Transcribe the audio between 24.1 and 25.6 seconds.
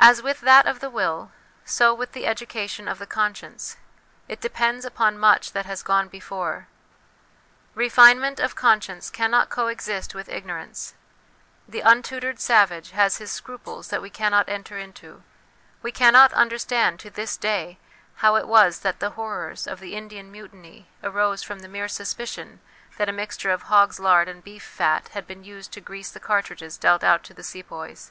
and beef fat had been